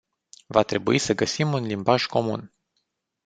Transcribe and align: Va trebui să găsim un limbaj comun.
Va 0.49 0.63
trebui 0.63 0.97
să 0.97 1.13
găsim 1.15 1.53
un 1.53 1.63
limbaj 1.65 2.05
comun. 2.05 2.53